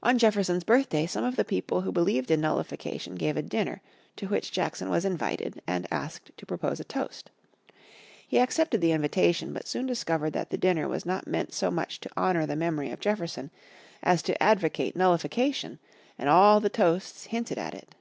On 0.00 0.16
Jefferson's 0.16 0.62
birthday 0.62 1.06
some 1.06 1.24
of 1.24 1.34
the 1.34 1.44
people 1.44 1.80
who 1.80 1.90
believed 1.90 2.30
in 2.30 2.40
nullification 2.40 3.16
gave 3.16 3.36
a 3.36 3.42
dinner 3.42 3.82
to 4.14 4.28
which 4.28 4.52
Jackson 4.52 4.88
was 4.88 5.04
invited 5.04 5.60
and 5.66 5.88
asked 5.90 6.30
to 6.36 6.46
propose 6.46 6.78
a 6.78 6.84
toast. 6.84 7.32
He 8.28 8.38
accepted 8.38 8.80
the 8.80 8.92
invitation, 8.92 9.52
but 9.52 9.66
soon 9.66 9.86
discovered 9.86 10.34
that 10.34 10.50
the 10.50 10.56
dinner 10.56 10.86
was 10.86 11.04
not 11.04 11.26
meant 11.26 11.52
so 11.52 11.68
much 11.68 11.98
to 11.98 12.16
honour 12.16 12.46
the 12.46 12.54
memory 12.54 12.92
of 12.92 13.00
Jefferson 13.00 13.50
as 14.04 14.22
to 14.22 14.40
advocate 14.40 14.94
nullification 14.94 15.80
and 16.16 16.28
all 16.28 16.60
the 16.60 16.70
toasts 16.70 17.24
hinted 17.24 17.58
at 17.58 17.74
it. 17.74 17.96